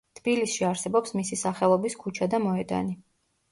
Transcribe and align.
თბილისში 0.19 0.65
არსებობს 0.69 1.13
მისი 1.19 1.39
სახელობის 1.43 1.99
ქუჩა 2.01 2.31
და 2.35 2.43
მოედანი. 2.49 3.01